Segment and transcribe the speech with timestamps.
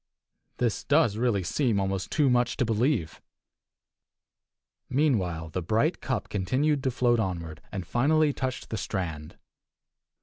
[0.57, 3.21] This does really seem almost too much to believe.
[4.89, 9.37] Meanwhile the bright cup continued to float onward, and finally touched the strand.